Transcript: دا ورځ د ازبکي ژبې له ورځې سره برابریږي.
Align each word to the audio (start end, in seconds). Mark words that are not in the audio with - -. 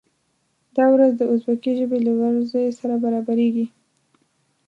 دا 0.77 0.85
ورځ 0.93 1.11
د 1.17 1.21
ازبکي 1.33 1.71
ژبې 1.79 1.99
له 2.05 2.11
ورځې 2.19 2.65
سره 2.79 2.95
برابریږي. 3.03 3.65